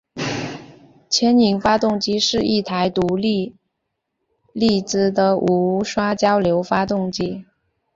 [1.11, 3.55] 牵引发电机是一台独立
[4.51, 7.45] 励磁的无刷交流发电机。